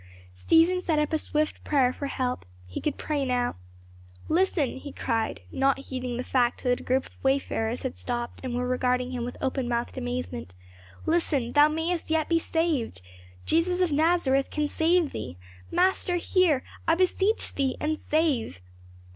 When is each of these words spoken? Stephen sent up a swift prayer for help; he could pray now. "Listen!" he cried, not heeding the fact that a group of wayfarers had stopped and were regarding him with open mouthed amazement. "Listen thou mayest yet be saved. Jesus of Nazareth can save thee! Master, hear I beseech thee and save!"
Stephen 0.33 0.81
sent 0.81 0.99
up 0.99 1.13
a 1.13 1.17
swift 1.19 1.63
prayer 1.63 1.93
for 1.93 2.07
help; 2.07 2.43
he 2.65 2.81
could 2.81 2.97
pray 2.97 3.23
now. 3.23 3.55
"Listen!" 4.29 4.71
he 4.77 4.91
cried, 4.91 5.41
not 5.51 5.77
heeding 5.77 6.17
the 6.17 6.23
fact 6.23 6.63
that 6.63 6.79
a 6.79 6.83
group 6.83 7.05
of 7.05 7.23
wayfarers 7.23 7.83
had 7.83 7.99
stopped 7.99 8.41
and 8.43 8.55
were 8.55 8.67
regarding 8.67 9.11
him 9.11 9.23
with 9.23 9.37
open 9.41 9.69
mouthed 9.69 9.99
amazement. 9.99 10.55
"Listen 11.05 11.51
thou 11.51 11.67
mayest 11.67 12.09
yet 12.09 12.27
be 12.27 12.39
saved. 12.39 13.03
Jesus 13.45 13.79
of 13.79 13.91
Nazareth 13.91 14.49
can 14.49 14.67
save 14.67 15.11
thee! 15.11 15.37
Master, 15.69 16.15
hear 16.15 16.63
I 16.87 16.95
beseech 16.95 17.53
thee 17.53 17.77
and 17.79 17.99
save!" 17.99 18.59